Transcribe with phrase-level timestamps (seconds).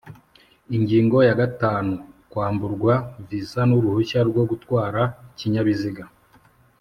[0.75, 1.93] Ingingo ya gatanu
[2.31, 2.93] Kwamburwa
[3.27, 6.03] viza n uruhushya rwo gutwara ikinyabiziga